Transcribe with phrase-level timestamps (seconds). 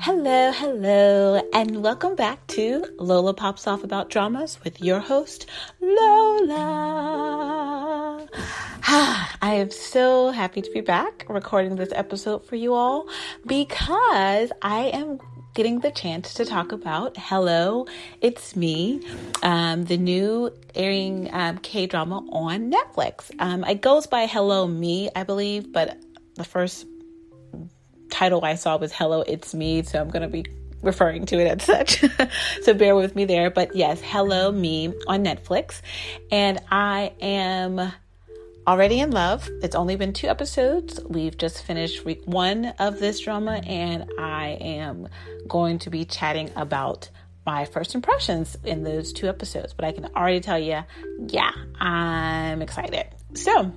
[0.00, 5.46] Hello, hello, and welcome back to Lola Pops Off About Dramas with your host,
[5.80, 6.68] Lola.
[8.86, 13.08] I am so happy to be back recording this episode for you all
[13.44, 15.18] because I am
[15.54, 17.84] getting the chance to talk about Hello,
[18.20, 19.02] It's Me,
[19.42, 23.32] um, the new airing um, K drama on Netflix.
[23.40, 26.00] Um, it goes by Hello Me, I believe, but
[26.36, 26.86] the first
[28.10, 29.82] title I saw was Hello, It's Me.
[29.82, 30.44] So I'm going to be
[30.82, 32.04] referring to it as such.
[32.62, 33.50] so bear with me there.
[33.50, 35.80] But yes, Hello, Me on Netflix.
[36.30, 37.92] And I am
[38.66, 39.48] already in love.
[39.62, 41.00] It's only been two episodes.
[41.08, 45.08] We've just finished week one of this drama, and I am
[45.48, 47.08] going to be chatting about
[47.46, 49.72] my first impressions in those two episodes.
[49.72, 50.82] But I can already tell you,
[51.28, 53.06] yeah, I'm excited.
[53.32, 53.72] So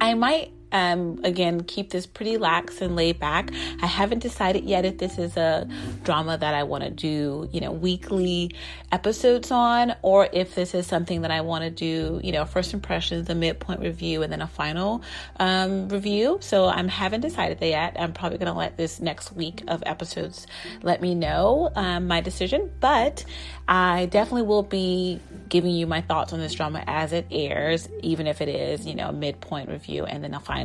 [0.00, 3.52] I might um, again, keep this pretty lax and laid back.
[3.80, 5.68] I haven't decided yet if this is a
[6.02, 8.50] drama that I want to do, you know, weekly
[8.90, 12.74] episodes on, or if this is something that I want to do, you know, first
[12.74, 15.02] impressions, a midpoint review, and then a final
[15.38, 16.38] um, review.
[16.40, 17.96] So I haven't decided that yet.
[17.96, 20.48] I'm probably going to let this next week of episodes
[20.82, 23.24] let me know um, my decision, but
[23.68, 28.26] I definitely will be giving you my thoughts on this drama as it airs, even
[28.26, 30.63] if it is, you know, a midpoint review and then a final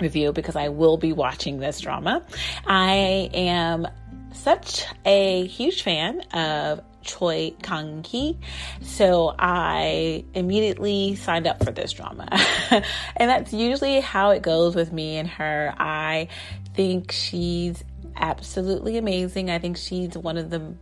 [0.00, 2.24] review because I will be watching this drama.
[2.66, 3.86] I am
[4.32, 8.38] such a huge fan of Choi Kang Hee.
[8.82, 12.28] So I immediately signed up for this drama.
[12.70, 15.72] and that's usually how it goes with me and her.
[15.78, 16.28] I
[16.74, 17.82] think she's
[18.16, 19.50] absolutely amazing.
[19.50, 20.74] I think she's one of the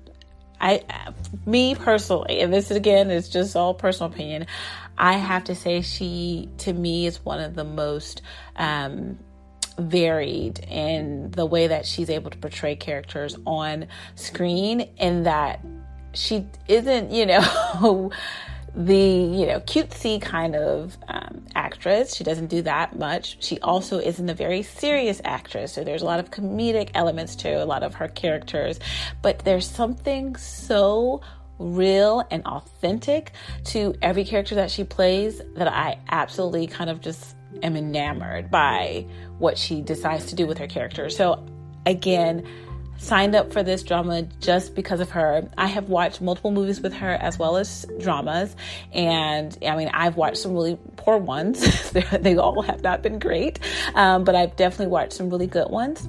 [0.65, 0.83] I,
[1.45, 4.47] me personally, and this again is just all personal opinion.
[4.97, 8.23] I have to say, she to me is one of the most
[8.57, 9.19] um,
[9.79, 15.61] varied in the way that she's able to portray characters on screen, in that
[16.15, 18.11] she isn't, you know.
[18.77, 22.15] the you know cutesy kind of um, actress.
[22.15, 23.37] She doesn't do that much.
[23.45, 27.63] She also isn't a very serious actress, so there's a lot of comedic elements to
[27.63, 28.81] a lot of her characters.
[29.23, 31.21] But there's something so
[31.59, 33.33] real and authentic
[33.65, 39.07] to every character that she plays that I absolutely kind of just am enamored by
[39.39, 41.09] what she decides to do with her character.
[41.11, 41.47] So
[41.87, 42.47] again
[42.99, 45.49] signed up for this drama just because of her.
[45.57, 48.55] I have watched multiple movies with her as well as dramas.
[48.93, 51.91] And I mean, I've watched some really poor ones.
[51.93, 53.61] they all have not been great,
[53.95, 56.09] um, but I've definitely watched some really good ones.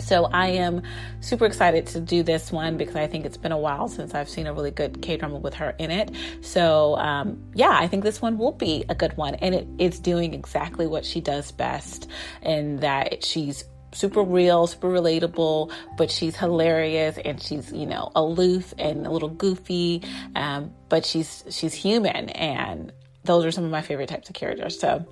[0.00, 0.82] So I am
[1.20, 4.28] super excited to do this one because I think it's been a while since I've
[4.28, 6.10] seen a really good K drama with her in it.
[6.40, 9.98] So um, yeah, I think this one will be a good one, and it, it's
[9.98, 12.08] doing exactly what she does best,
[12.42, 18.74] in that she's super real, super relatable, but she's hilarious and she's, you know, aloof
[18.78, 20.02] and a little goofy.
[20.34, 22.92] Um, but she's, she's human and
[23.24, 24.78] those are some of my favorite types of characters.
[24.78, 25.06] So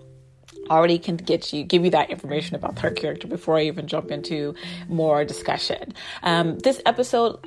[0.70, 4.10] already can get you give you that information about her character before I even jump
[4.10, 4.54] into
[4.88, 5.94] more discussion.
[6.22, 7.38] Um, this episode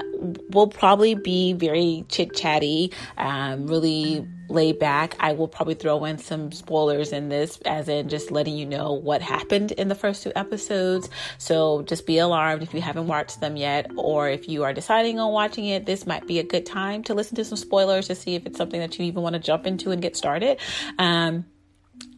[0.49, 5.16] will probably be very chit chatty, um, really laid back.
[5.19, 8.94] I will probably throw in some spoilers in this, as in just letting you know
[8.94, 11.09] what happened in the first two episodes.
[11.38, 15.19] So just be alarmed if you haven't watched them yet, or if you are deciding
[15.19, 18.16] on watching it, this might be a good time to listen to some spoilers to
[18.16, 20.59] see if it's something that you even want to jump into and get started.
[20.97, 21.45] Um,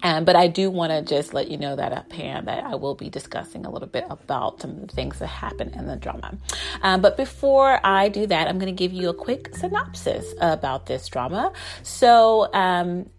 [0.04, 2.76] um, but I do want to just let you know that up hand that I
[2.76, 5.96] will be discussing a little bit about some of the things that happen in the
[5.96, 6.38] drama.
[6.82, 10.88] Um, but before I do that, I'm going to give you a quick synopsis about
[10.88, 11.54] this drama.
[11.84, 13.10] So, um,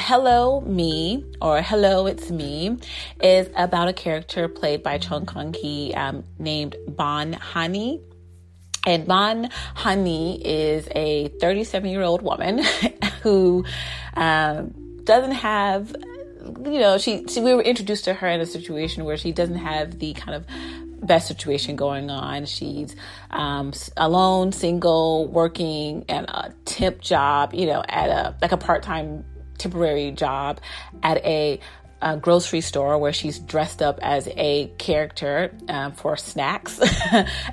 [0.00, 2.78] Hello Me or Hello It's Me
[3.20, 8.00] is about a character played by Choi Kang Ki um, named Ban Hani.
[8.86, 12.62] And Ban Hani is a 37 year old woman
[13.22, 13.64] who
[14.14, 15.96] um, doesn't have
[16.64, 19.56] you know she, she, we were introduced to her in a situation where she doesn't
[19.56, 20.46] have the kind of
[21.00, 22.44] best situation going on.
[22.44, 22.94] She's
[23.30, 29.24] um, alone single working at a temp job you know at a like a part-time
[29.56, 30.60] temporary job
[31.02, 31.58] at a
[32.00, 36.80] a grocery store where she's dressed up as a character um, for snacks.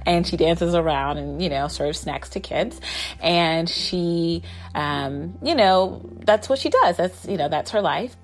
[0.05, 2.79] And she dances around and you know serves snacks to kids.
[3.21, 4.43] And she
[4.73, 6.97] um, you know that's what she does.
[6.97, 8.15] That's you know that's her life.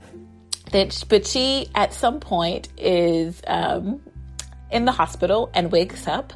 [0.71, 4.01] That but she at some point is um,
[4.69, 6.33] in the hospital and wakes up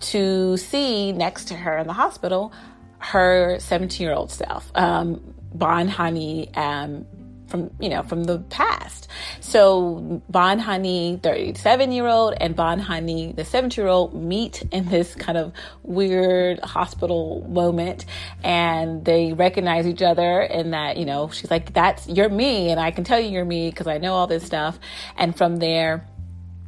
[0.00, 2.52] to see next to her in the hospital
[2.98, 4.70] her 17 year old self.
[4.74, 7.06] Um, Ban Hani um,
[7.56, 9.08] from you know from the past.
[9.40, 14.88] So Ban Hani, 37 year old, and Ban Hani, the 70 year old, meet in
[14.88, 18.04] this kind of weird hospital moment,
[18.44, 20.40] and they recognize each other.
[20.40, 23.44] And that you know she's like, "That's you're me," and I can tell you you're
[23.44, 24.78] me because I know all this stuff.
[25.16, 26.06] And from there,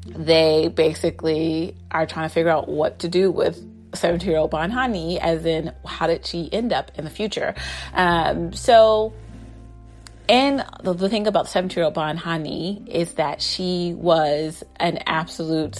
[0.06, 3.62] they basically are trying to figure out what to do with
[3.94, 7.54] 17 year old Ban Hani, as in how did she end up in the future.
[7.94, 9.12] Um, so
[10.28, 14.98] and the, the thing about 17 year old Ban Hani is that she was an
[15.06, 15.78] absolute.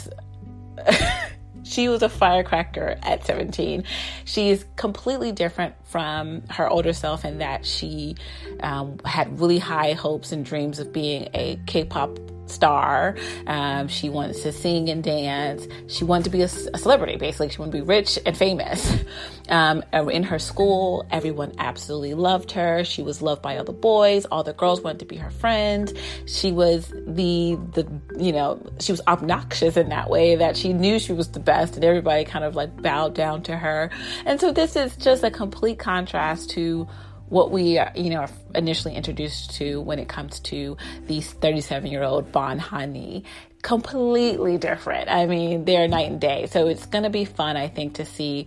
[1.64, 3.84] she was a firecracker at 17.
[4.24, 8.16] She is completely different from her older self in that she
[8.60, 12.18] um, had really high hopes and dreams of being a K pop
[12.50, 13.16] star.
[13.46, 15.66] Um, she wants to sing and dance.
[15.86, 17.50] She wanted to be a, a celebrity, basically.
[17.50, 18.96] She wanted to be rich and famous.
[19.48, 22.84] Um, in her school, everyone absolutely loved her.
[22.84, 24.26] She was loved by all the boys.
[24.26, 25.90] All the girls wanted to be her friend.
[26.26, 30.98] She was the the you know she was obnoxious in that way that she knew
[30.98, 33.90] she was the best, and everybody kind of like bowed down to her.
[34.26, 36.86] And so this is just a complete contrast to
[37.28, 40.76] what we are, you know, are initially introduced to when it comes to
[41.06, 43.24] these 37 year old Ban Hani.
[43.62, 45.10] Completely different.
[45.10, 46.46] I mean, they're night and day.
[46.46, 48.46] So it's going to be fun, I think, to see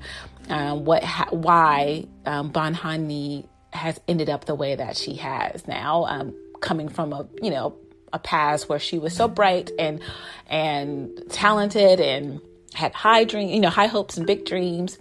[0.49, 6.05] um, what, ha- why um, Bon has ended up the way that she has now,
[6.05, 7.77] um, coming from a, you know,
[8.13, 10.01] a past where she was so bright and
[10.47, 12.41] and talented and
[12.73, 14.97] had high dream, you know, high hopes and big dreams.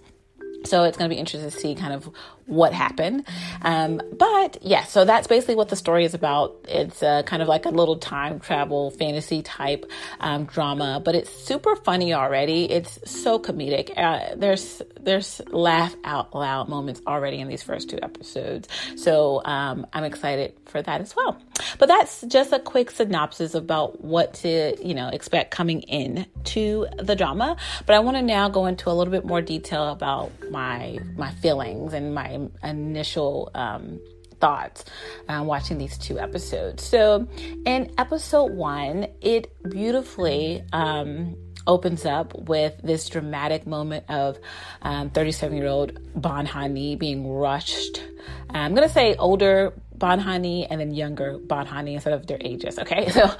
[0.63, 2.09] So it's going to be interesting to see kind of
[2.45, 3.27] what happened.
[3.61, 6.65] Um, but yeah, so that's basically what the story is about.
[6.67, 9.89] It's uh, kind of like a little time travel fantasy type
[10.19, 12.69] um, drama, but it's super funny already.
[12.71, 13.97] It's so comedic.
[13.97, 18.67] Uh, there's there's laugh out loud moments already in these first two episodes.
[18.95, 21.41] So um, I'm excited for that as well.
[21.79, 26.87] But that's just a quick synopsis about what to you know expect coming in to
[26.97, 27.57] the drama.
[27.85, 31.31] But I want to now go into a little bit more detail about my my
[31.35, 32.30] feelings and my
[32.63, 33.99] initial um,
[34.39, 34.83] thoughts
[35.29, 36.83] uh, watching these two episodes.
[36.83, 37.27] So,
[37.65, 41.35] in episode one, it beautifully um,
[41.67, 44.39] opens up with this dramatic moment of
[44.83, 48.01] 37 um, year old Ban Hani being rushed.
[48.49, 52.39] I'm going to say older Ban Hani and then younger Ban Hani instead of their
[52.41, 52.79] ages.
[52.79, 53.31] Okay, so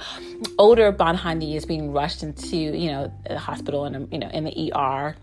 [0.58, 4.44] older Ban Hani is being rushed into you know the hospital and you know in
[4.44, 5.16] the ER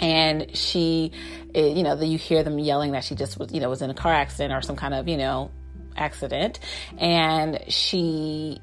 [0.00, 1.12] and she
[1.54, 3.90] eh, you know you hear them yelling that she just was you know was in
[3.90, 5.50] a car accident or some kind of you know
[5.96, 6.58] accident
[6.98, 8.58] and she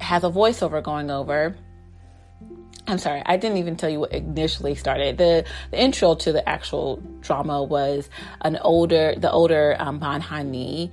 [0.00, 1.56] has a voiceover going over
[2.86, 5.16] I'm sorry, I didn't even tell you what initially started.
[5.16, 10.90] The, the intro to the actual drama was an older, the older um, Ban Hani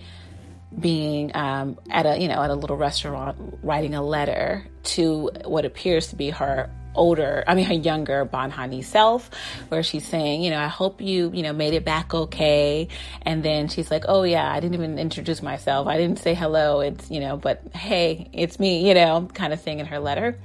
[0.80, 5.66] being um, at a, you know, at a little restaurant writing a letter to what
[5.66, 9.32] appears to be her older, I mean, her younger Ban Hani self,
[9.70, 12.90] where she's saying, you know, I hope you, you know, made it back okay.
[13.22, 15.88] And then she's like, oh yeah, I didn't even introduce myself.
[15.88, 16.82] I didn't say hello.
[16.82, 20.38] It's, you know, but hey, it's me, you know, kind of thing in her letter.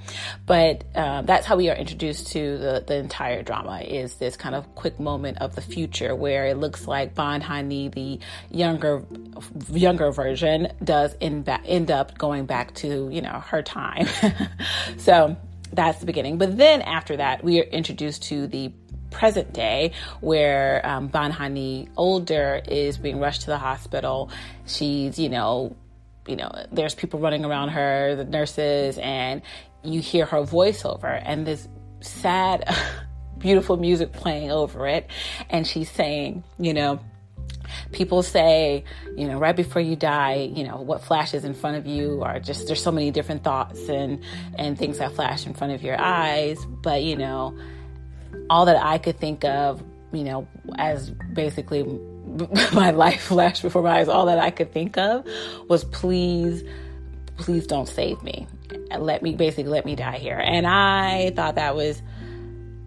[0.47, 4.55] But um, that's how we are introduced to the, the entire drama is this kind
[4.55, 8.21] of quick moment of the future where it looks like Ban Hani, the
[8.51, 9.03] younger,
[9.71, 14.07] younger version, does end, ba- end up going back to, you know, her time.
[14.99, 15.37] so,
[15.75, 16.39] that's the beginning.
[16.39, 18.73] But then after that, we are introduced to the
[19.11, 24.31] present day where um, Banhani older is being rushed to the hospital.
[24.67, 25.77] She's, you know,
[26.27, 29.43] you know, there's people running around her, the nurses, and
[29.83, 31.69] you hear her voiceover and this
[32.01, 32.65] sad,
[33.39, 35.09] beautiful music playing over it.
[35.51, 37.01] And she's saying, you know,
[37.93, 38.85] people say,
[39.17, 42.41] you know, right before you die, you know, what flashes in front of you are
[42.41, 44.23] just there's so many different thoughts and
[44.57, 47.57] and things that flash in front of your eyes, but you know,
[48.51, 51.83] all that I could think of, you know, as basically
[52.73, 55.27] my life flashed before my eyes, all that I could think of
[55.69, 56.63] was please
[57.37, 58.47] please don't save me.
[58.97, 60.39] Let me basically let me die here.
[60.39, 62.01] And I thought that was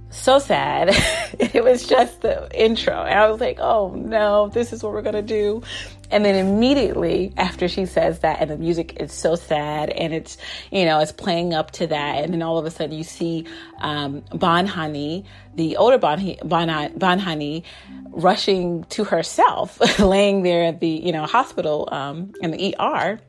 [0.10, 0.90] so sad.
[1.40, 2.94] it was just the intro.
[2.94, 5.62] And I was like, oh no, this is what we're going to do.
[6.10, 10.38] And then immediately after she says that, and the music is so sad, and it's,
[10.72, 12.24] you know, it's playing up to that.
[12.24, 13.46] And then all of a sudden you see
[13.80, 17.64] um, Banhani, the older Banhani,
[18.12, 23.20] rushing to herself, laying there at the, you know, hospital um, in the ER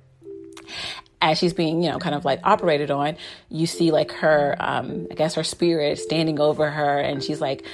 [1.21, 3.17] as she's being, you know, kind of like operated on,
[3.49, 7.65] you see like her, um, I guess her spirit standing over her and she's like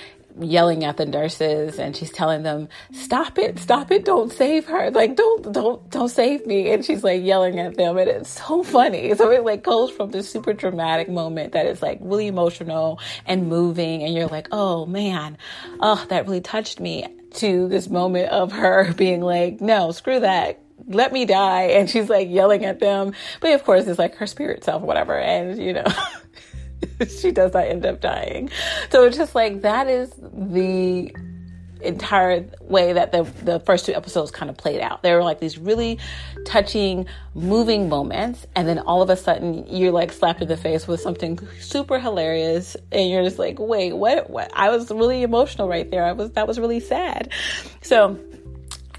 [0.41, 4.91] yelling at the nurses and she's telling them, stop it, stop it, don't save her.
[4.91, 6.71] Like, don't, don't, don't save me.
[6.73, 9.13] And she's like yelling at them and it's so funny.
[9.25, 13.49] So it like goes from this super dramatic moment that is like really emotional and
[13.49, 14.03] moving.
[14.03, 15.39] And you're like, oh man,
[15.81, 20.64] oh, that really touched me to this moment of her being like, no, screw that
[20.87, 21.63] let me die.
[21.63, 23.13] And she's like yelling at them.
[23.41, 25.19] But of course, it's like her spirit self whatever.
[25.19, 25.85] And, you know,
[27.21, 28.51] she does not end up dying.
[28.91, 31.15] So it's just like that is the
[31.85, 35.03] entire way that the the first two episodes kind of played out.
[35.03, 35.99] There were like these really
[36.45, 40.89] touching, moving moments, and then all of a sudden you're like slapped in the face
[40.89, 44.31] with something super hilarious, and you're just like, wait, what?
[44.31, 44.51] What?
[44.55, 46.05] I was really emotional right there.
[46.05, 47.31] I was that was really sad.
[47.83, 48.19] So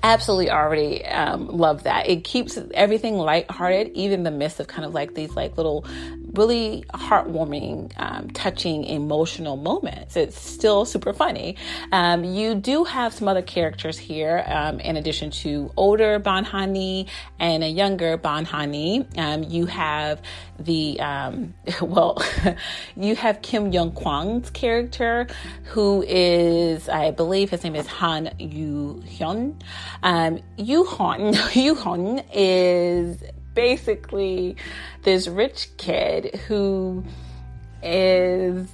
[0.05, 2.07] absolutely already um, love that.
[2.07, 5.85] It keeps everything lighthearted, even the midst of kind of like these like little
[6.35, 10.15] really heartwarming, um, touching, emotional moments.
[10.15, 11.57] It's still super funny.
[11.91, 17.63] Um, you do have some other characters here, um, in addition to older Banhani and
[17.63, 19.17] a younger Banhani.
[19.17, 20.21] Um, you have
[20.59, 22.21] the um, well,
[22.95, 25.27] you have Kim Young Kwang's character,
[25.63, 29.61] who is, I believe, his name is Han Yu Hyun.
[30.03, 33.23] Um, Yu Hyun, Yu Hyun is
[33.55, 34.57] basically
[35.03, 37.03] this rich kid who
[37.81, 38.67] is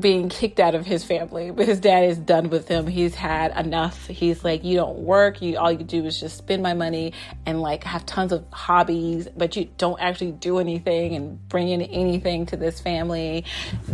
[0.00, 1.52] being kicked out of his family.
[1.64, 2.86] His dad is done with him.
[2.86, 4.06] He's had enough.
[4.06, 5.40] He's like you don't work.
[5.40, 7.12] You all you do is just spend my money
[7.44, 11.82] and like have tons of hobbies but you don't actually do anything and bring in
[11.82, 13.44] anything to this family.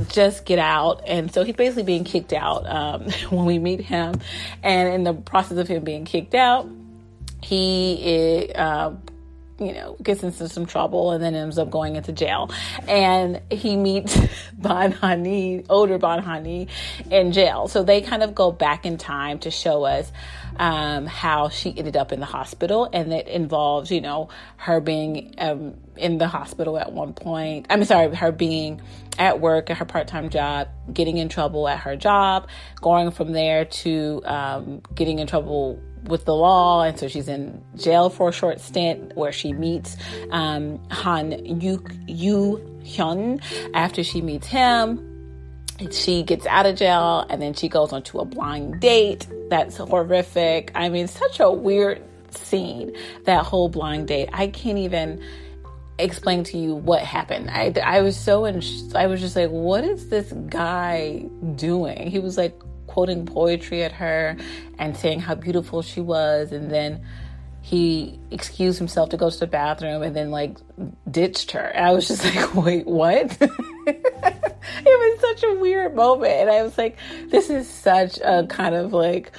[0.08, 1.02] Just get out.
[1.06, 4.20] And so he's basically being kicked out um, when we meet him.
[4.62, 6.68] And in the process of him being kicked out
[7.42, 8.94] he is, uh,
[9.58, 12.50] you know, gets into some trouble and then ends up going into jail.
[12.88, 14.16] And he meets
[14.60, 16.68] Banhani, older Banhani,
[17.10, 17.68] in jail.
[17.68, 20.10] So they kind of go back in time to show us
[20.56, 22.88] um, how she ended up in the hospital.
[22.92, 27.66] And it involves, you know, her being um, in the hospital at one point.
[27.70, 28.80] I'm sorry, her being
[29.18, 32.48] at work at her part time job, getting in trouble at her job,
[32.80, 37.62] going from there to um, getting in trouble with the law, and so she's in
[37.76, 39.96] jail for a short stint where she meets
[40.30, 43.42] um, Han Yu Yu Hyun.
[43.74, 45.08] After she meets him,
[45.90, 49.26] she gets out of jail, and then she goes on to a blind date.
[49.48, 50.72] That's horrific.
[50.74, 52.96] I mean, such a weird scene.
[53.24, 54.28] That whole blind date.
[54.32, 55.22] I can't even
[55.98, 57.50] explain to you what happened.
[57.50, 58.62] I, I was so in,
[58.94, 62.10] I was just like, what is this guy doing?
[62.10, 62.58] He was like
[62.92, 64.36] quoting poetry at her
[64.78, 66.52] and saying how beautiful she was.
[66.52, 67.02] And then
[67.62, 70.58] he excused himself to go to the bathroom and then like
[71.10, 71.72] ditched her.
[71.74, 73.38] I was just like, wait, what?
[73.40, 76.32] it was such a weird moment.
[76.32, 79.32] And I was like, this is such a kind of like,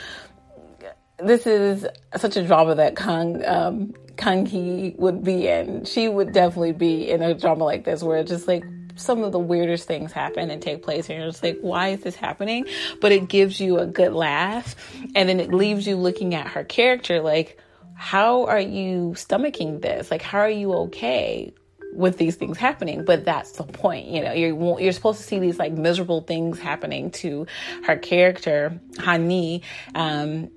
[1.19, 1.85] this is
[2.17, 5.85] such a drama that Kang um, Kang Hee would be in.
[5.85, 8.63] She would definitely be in a drama like this, where it's just like
[8.95, 12.01] some of the weirdest things happen and take place and you're just like why is
[12.01, 12.65] this happening?
[13.01, 14.75] But it gives you a good laugh
[15.15, 17.59] and then it leaves you looking at her character like
[17.95, 20.11] how are you stomaching this?
[20.11, 21.53] Like how are you okay
[21.93, 23.05] with these things happening?
[23.05, 26.59] But that's the point you know you're you're supposed to see these like miserable things
[26.59, 27.47] happening to
[27.85, 29.61] her character hani
[29.95, 30.49] um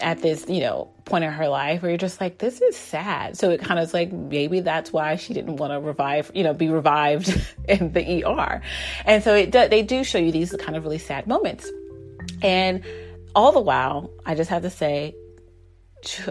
[0.00, 3.36] at this, you know, point in her life where you're just like, this is sad.
[3.36, 6.42] So it kind of is like, maybe that's why she didn't want to revive, you
[6.42, 7.28] know, be revived
[7.68, 8.62] in the ER.
[9.04, 11.70] And so it do, they do show you these kind of really sad moments.
[12.42, 12.82] And
[13.34, 15.14] all the while, I just have to say,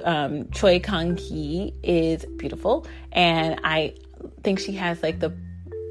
[0.03, 2.88] um, Choi Kang Hee is beautiful.
[3.12, 3.96] And I
[4.44, 5.36] think she has like the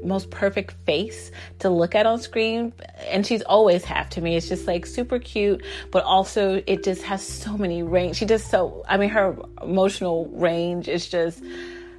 [0.03, 2.73] most perfect face to look at on screen.
[3.07, 4.35] And she's always have to me.
[4.35, 8.17] It's just like super cute but also it just has so many range.
[8.17, 11.43] She just so i mean her emotional range is just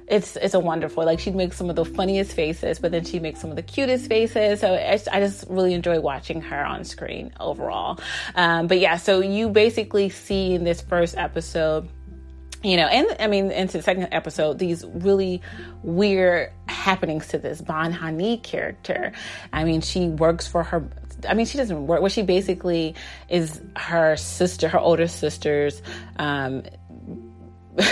[0.07, 3.19] it's it's a wonderful like she makes some of the funniest faces but then she
[3.19, 4.59] makes some of the cutest faces.
[4.59, 7.99] So I just really enjoy watching her on screen overall.
[8.35, 11.89] Um, but yeah so you basically see in this first episode
[12.65, 15.41] you know, and I mean, into the second episode, these really
[15.83, 19.11] weird happenings to this Ban Hani character.
[19.53, 20.89] I mean, she works for her.
[21.29, 22.01] I mean, she doesn't work.
[22.01, 22.95] Well, she basically
[23.29, 25.81] is her sister, her older sister's
[26.17, 26.63] um,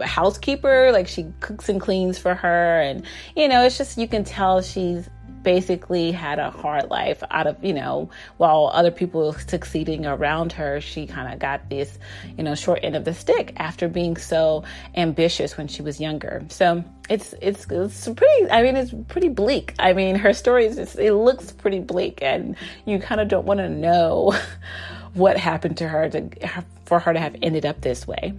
[0.00, 0.90] housekeeper.
[0.90, 3.04] Like she cooks and cleans for her, and
[3.36, 5.08] you know, it's just you can tell she's
[5.44, 10.80] basically had a hard life out of, you know, while other people succeeding around her,
[10.80, 11.98] she kind of got this,
[12.36, 14.64] you know, short end of the stick after being so
[14.96, 16.44] ambitious when she was younger.
[16.48, 19.74] So it's, it's, it's pretty, I mean, it's pretty bleak.
[19.78, 23.46] I mean, her story is, just, it looks pretty bleak and you kind of don't
[23.46, 24.34] want to know
[25.14, 28.34] what happened to her to, for her to have ended up this way.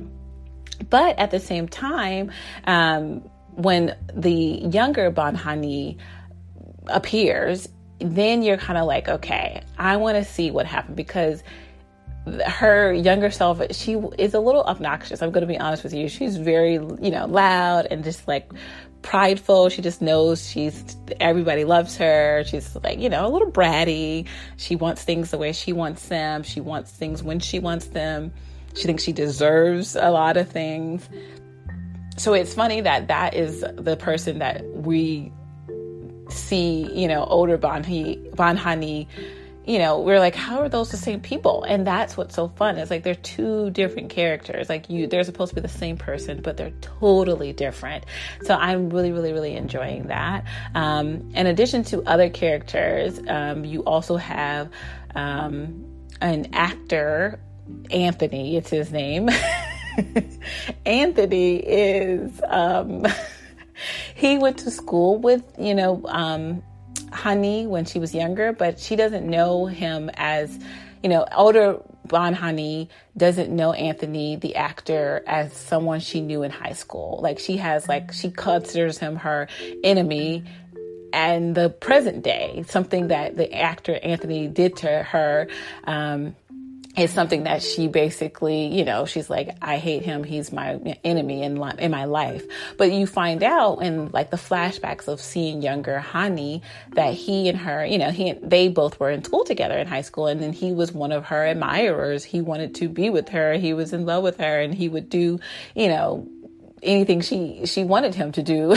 [0.89, 2.31] But at the same time,
[2.65, 3.21] um,
[3.55, 5.97] when the younger Ban Hani
[6.87, 7.67] appears,
[7.99, 11.43] then you're kind of like, okay, I want to see what happened because
[12.45, 15.21] her younger self, she is a little obnoxious.
[15.21, 16.09] I'm going to be honest with you.
[16.09, 18.51] She's very, you know, loud and just like
[19.03, 19.69] prideful.
[19.69, 22.43] She just knows she's everybody loves her.
[22.45, 24.27] She's like, you know, a little bratty.
[24.57, 26.41] She wants things the way she wants them.
[26.41, 28.33] She wants things when she wants them.
[28.75, 31.07] She thinks she deserves a lot of things.
[32.17, 35.31] So it's funny that that is the person that we
[36.29, 39.07] see, you know, older Banhi, Banhani,
[39.65, 41.63] you know, we're like, how are those the same people?
[41.63, 42.77] And that's what's so fun.
[42.77, 44.69] It's like they're two different characters.
[44.69, 48.05] Like you, they're supposed to be the same person, but they're totally different.
[48.43, 50.45] So I'm really, really, really enjoying that.
[50.75, 54.69] Um, in addition to other characters, um, you also have
[55.15, 55.83] um,
[56.21, 57.39] an actor,
[57.89, 58.57] Anthony.
[58.57, 59.29] It's his name.
[60.85, 62.39] Anthony is.
[64.15, 66.63] He went to school with, you know, um,
[67.09, 70.57] Hani when she was younger, but she doesn't know him as,
[71.03, 76.51] you know, older Ban Hani doesn't know Anthony, the actor, as someone she knew in
[76.51, 77.19] high school.
[77.21, 79.47] Like she has, like, she considers him her
[79.83, 80.43] enemy
[81.15, 85.47] and the present day, something that the actor Anthony did to her.
[85.85, 86.35] Um,
[86.97, 90.23] is something that she basically, you know, she's like, I hate him.
[90.23, 92.43] He's my enemy in in my life.
[92.77, 96.61] But you find out in like the flashbacks of seeing younger Hani
[96.93, 100.01] that he and her, you know, he they both were in school together in high
[100.01, 102.23] school, and then he was one of her admirers.
[102.23, 103.53] He wanted to be with her.
[103.53, 105.39] He was in love with her, and he would do,
[105.75, 106.27] you know,
[106.85, 108.75] anything she she wanted him to do.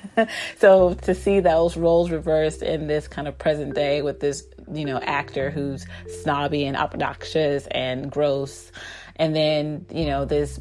[0.56, 4.84] so to see those roles reversed in this kind of present day with this you
[4.84, 5.86] know actor who's
[6.22, 8.72] snobby and obnoxious and gross,
[9.16, 10.58] and then you know this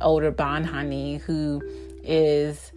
[0.00, 1.62] older Ban Hani who
[2.02, 2.72] is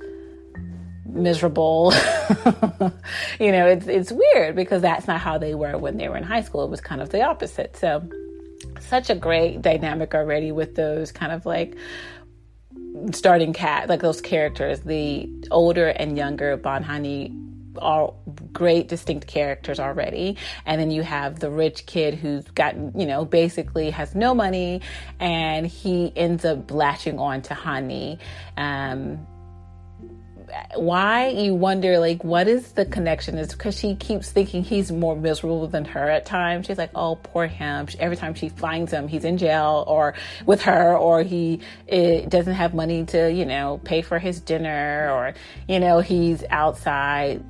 [1.05, 1.93] miserable.
[3.39, 6.23] you know, it's it's weird because that's not how they were when they were in
[6.23, 6.63] high school.
[6.63, 7.77] It was kind of the opposite.
[7.77, 8.07] So
[8.79, 11.75] such a great dynamic already with those kind of like
[13.11, 17.39] starting cat like those characters the older and younger Ban Hani
[17.79, 18.13] are
[18.51, 20.37] great distinct characters already.
[20.65, 24.81] And then you have the rich kid who's gotten you know basically has no money
[25.19, 28.19] and he ends up latching on to Hani.
[28.57, 29.25] Um,
[30.75, 33.37] why you wonder like what is the connection?
[33.37, 36.67] Is because she keeps thinking he's more miserable than her at times?
[36.67, 37.87] She's like oh poor him.
[37.99, 40.13] Every time she finds him he's in jail or
[40.45, 45.09] with her or he it, doesn't have money to you know pay for his dinner
[45.11, 45.33] or
[45.67, 47.43] you know he's outside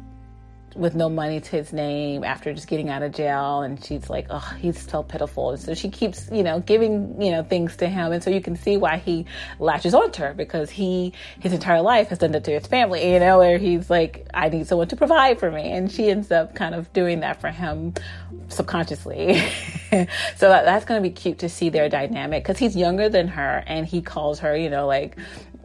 [0.76, 3.62] with no money to his name after just getting out of jail.
[3.62, 5.52] And she's like oh he's so pitiful.
[5.52, 8.12] And so she keeps you know giving you know things to him.
[8.12, 9.26] And so you can see why he
[9.60, 13.20] latches onto her because he his entire life has done that to his family you
[13.20, 15.72] know where he's like i need someone to provide for me.
[15.72, 17.94] And she ends up kind of doing that for him
[18.50, 19.42] subconsciously.
[20.38, 23.28] So that, that's going to be cute to see their dynamic because he's younger than
[23.28, 25.18] her and he calls her you know like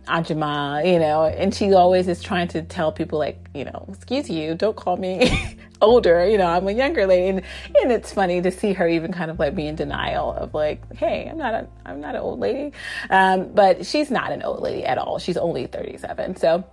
[0.08, 4.28] Ajima, you know, and she always is trying to tell people like, you know, excuse
[4.28, 7.28] you, don't call me older, you know, I'm a younger lady.
[7.28, 7.42] And,
[7.82, 10.80] and it's funny to see her even kind of like be in denial of like,
[10.96, 12.72] hey, I'm not a, I'm not an old lady.
[13.10, 15.18] Um, but she's not an old lady at all.
[15.18, 16.36] She's only 37.
[16.36, 16.64] So,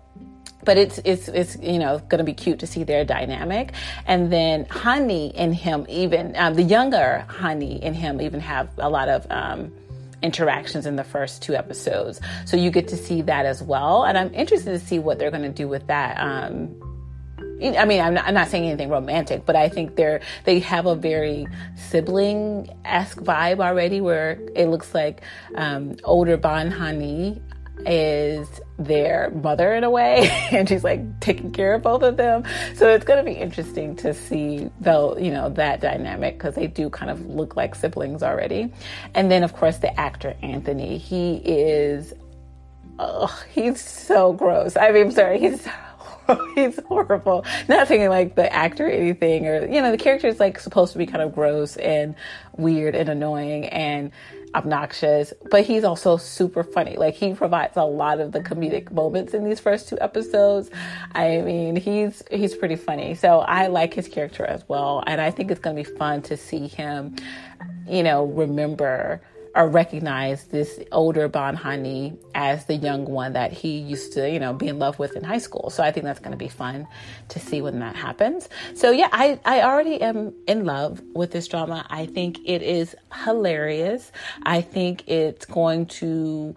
[0.63, 3.73] but it's it's it's you know going to be cute to see their dynamic
[4.07, 8.89] and then Hani and him even um, the younger Hani and him even have a
[8.89, 9.71] lot of um,
[10.25, 12.19] interactions in the first two episodes.
[12.45, 14.03] So you get to see that as well.
[14.03, 16.17] And I'm interested to see what they're going to do with that.
[16.19, 16.75] Um,
[17.61, 20.85] I mean, I'm not, I'm not, saying anything romantic, but I think they're they have
[20.85, 25.21] a very sibling esque vibe already, where it looks like
[25.55, 27.41] um, older Ban Hani
[27.85, 32.43] is their mother in a way and she's like taking care of both of them.
[32.75, 36.67] So it's going to be interesting to see though you know that dynamic because they
[36.67, 38.73] do kind of look like siblings already.
[39.13, 40.97] And then of course the actor anthony.
[40.97, 42.13] He is
[42.99, 44.75] oh he's so gross.
[44.75, 45.67] I mean i'm sorry he's
[46.55, 47.45] he's horrible.
[47.67, 50.93] Not saying like the actor or anything, or you know, the character is like supposed
[50.93, 52.15] to be kind of gross and
[52.57, 54.11] weird and annoying and
[54.53, 56.95] obnoxious, but he's also super funny.
[56.97, 60.69] Like he provides a lot of the comedic moments in these first two episodes.
[61.13, 63.15] I mean, he's he's pretty funny.
[63.15, 66.21] So I like his character as well, and I think it's going to be fun
[66.23, 67.15] to see him,
[67.87, 69.21] you know, remember
[69.55, 74.53] or recognize this older Banhani as the young one that he used to, you know,
[74.53, 75.69] be in love with in high school.
[75.69, 76.87] So I think that's going to be fun
[77.29, 78.49] to see when that happens.
[78.73, 81.85] So yeah, I, I already am in love with this drama.
[81.89, 84.11] I think it is hilarious.
[84.43, 86.55] I think it's going to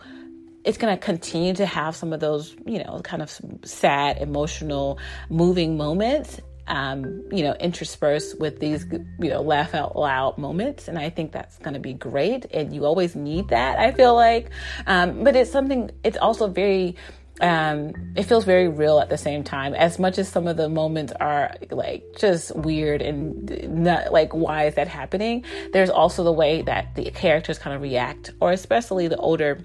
[0.64, 3.34] it's going to continue to have some of those, you know, kind of
[3.64, 4.98] sad, emotional,
[5.30, 8.86] moving moments um, you know, interspersed with these,
[9.18, 10.86] you know, laugh out loud moments.
[10.86, 12.46] And I think that's going to be great.
[12.52, 14.50] And you always need that, I feel like.
[14.86, 16.96] Um, but it's something, it's also very,
[17.40, 19.74] um, it feels very real at the same time.
[19.74, 24.66] As much as some of the moments are like just weird and not like, why
[24.66, 25.44] is that happening?
[25.72, 29.58] There's also the way that the characters kind of react, or especially the older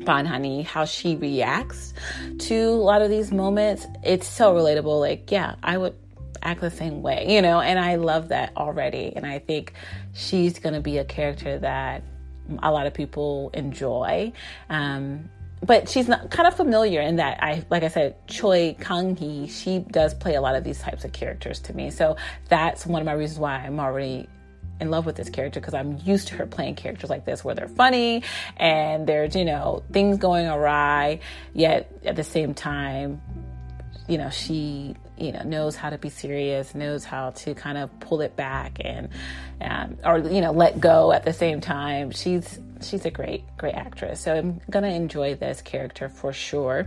[0.00, 1.92] Banhani, how she reacts
[2.38, 3.86] to a lot of these moments.
[4.02, 4.98] It's so relatable.
[4.98, 5.94] Like, yeah, I would
[6.42, 9.12] act the same way, you know, and I love that already.
[9.14, 9.74] And I think
[10.12, 12.02] she's going to be a character that
[12.62, 14.32] a lot of people enjoy.
[14.68, 15.30] Um,
[15.64, 19.46] but she's not kind of familiar in that I like I said Choi Kang Hee
[19.46, 22.16] she does play a lot of these types of characters to me so
[22.48, 24.28] that's one of my reasons why I'm already
[24.80, 27.54] in love with this character because I'm used to her playing characters like this where
[27.54, 28.24] they're funny
[28.56, 31.20] and there's you know things going awry
[31.54, 33.22] yet at the same time
[34.08, 37.88] you know she you know knows how to be serious knows how to kind of
[38.00, 39.08] pull it back and
[39.60, 43.74] um, or you know let go at the same time she's she's a great great
[43.74, 46.86] actress so i'm gonna enjoy this character for sure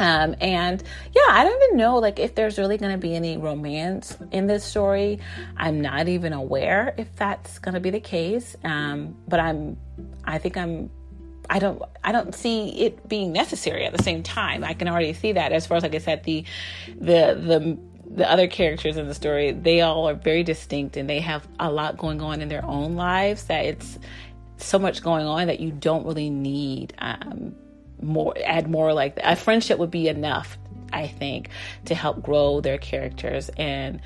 [0.00, 0.82] um, and
[1.14, 4.64] yeah, I don't even know like if there's really to be any romance in this
[4.64, 5.20] story.
[5.56, 8.56] I'm not even aware if that's to be the case.
[8.64, 9.76] Um, but I'm,
[10.24, 10.90] I think I'm
[11.48, 14.64] I don't I don't see it being necessary at the same time.
[14.64, 16.44] I can already see that as far as like I said the
[16.98, 21.20] the the the other characters in the story they all are very distinct and they
[21.20, 23.98] have a lot going on in their own lives that it's
[24.56, 27.54] so much going on that you don't really need um,
[28.00, 30.58] more add more like a friendship would be enough
[30.92, 31.48] I think
[31.86, 34.00] to help grow their characters and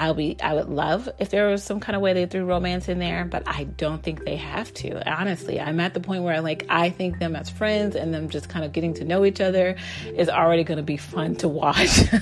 [0.00, 2.88] I'll be I would love if there was some kind of way they threw romance
[2.88, 5.06] in there, but I don't think they have to.
[5.06, 8.48] Honestly, I'm at the point where like I think them as friends and them just
[8.48, 12.00] kind of getting to know each other is already going to be fun to watch.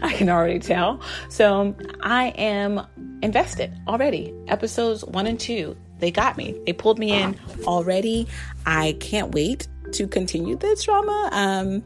[0.00, 1.00] I can already tell.
[1.28, 2.86] So, I am
[3.20, 4.32] invested already.
[4.46, 6.56] Episodes 1 and 2, they got me.
[6.66, 8.28] They pulled me in already.
[8.64, 11.30] I can't wait to continue this drama.
[11.32, 11.82] Um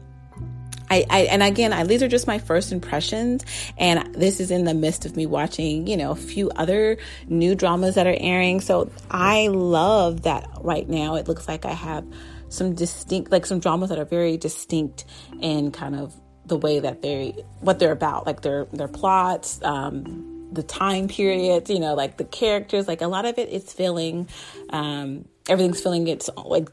[0.93, 3.43] I, I, and again, I, these are just my first impressions,
[3.79, 7.55] and this is in the midst of me watching, you know, a few other new
[7.55, 8.61] dramas that are airing.
[8.61, 11.15] So I love that right now.
[11.15, 12.05] It looks like I have
[12.49, 15.05] some distinct, like some dramas that are very distinct
[15.41, 16.13] in kind of
[16.45, 21.71] the way that they, what they're about, like their their plots, um, the time periods,
[21.71, 22.87] you know, like the characters.
[22.87, 24.29] Like a lot of it is feeling,
[24.69, 26.69] um, everything's feeling it's like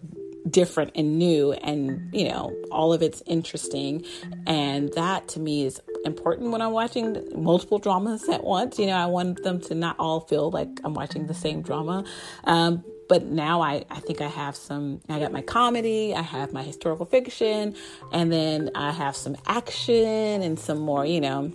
[0.49, 4.05] different and new and you know all of it's interesting.
[4.47, 8.79] And that to me is important when i'm watching multiple dramas at once.
[8.79, 12.05] You know i want them to not all feel like i'm watching the same drama.
[12.45, 16.53] Um, but now I, I think I have some, I got my comedy, I have
[16.53, 17.75] my historical fiction,
[18.13, 21.53] and then I have some action and some more, you know,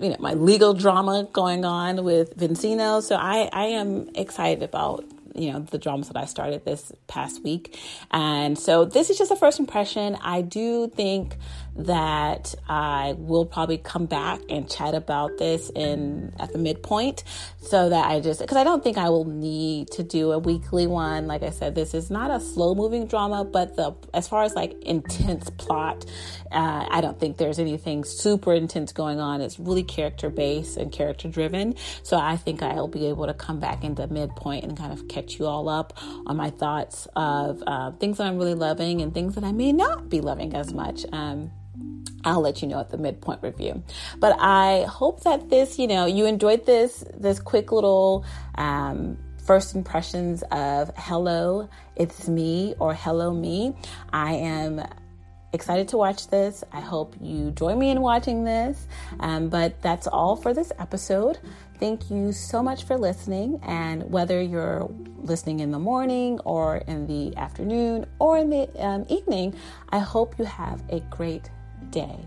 [0.00, 3.00] you know, my legal drama going on with Vincenzo.
[3.00, 5.04] So I, I am excited about
[5.34, 7.78] you know the dramas that I started this past week,
[8.10, 10.16] and so this is just a first impression.
[10.22, 11.36] I do think
[11.76, 17.24] that I will probably come back and chat about this in at the midpoint
[17.60, 20.86] so that I just because I don't think I will need to do a weekly
[20.86, 21.26] one.
[21.26, 24.54] Like I said, this is not a slow moving drama, but the as far as
[24.54, 26.04] like intense plot,
[26.52, 29.40] uh, I don't think there's anything super intense going on.
[29.40, 31.74] It's really character based and character driven.
[32.04, 35.38] So I think I'll be able to come back into midpoint and kind of catch
[35.38, 39.34] you all up on my thoughts of uh, things that I'm really loving and things
[39.34, 41.04] that I may not be loving as much.
[41.12, 41.50] Um,
[42.24, 43.82] I'll let you know at the midpoint review.
[44.18, 48.24] But I hope that this, you know, you enjoyed this this quick little
[48.56, 53.74] um, first impressions of hello, it's me or hello me.
[54.12, 54.82] I am
[55.54, 56.64] excited to watch this.
[56.72, 58.88] I hope you join me in watching this.
[59.20, 61.38] Um, but that's all for this episode.
[61.78, 63.60] Thank you so much for listening.
[63.62, 69.06] And whether you're listening in the morning or in the afternoon or in the um,
[69.08, 69.54] evening,
[69.90, 71.50] I hope you have a great
[71.90, 72.26] day.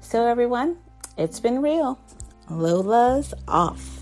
[0.00, 0.78] So, everyone,
[1.16, 1.98] it's been real.
[2.50, 4.01] Lola's off.